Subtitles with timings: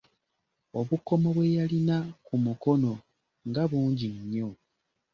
[0.79, 2.93] Obukomo bwe yalina ku mukono,
[3.47, 4.49] nga bungi nnyo!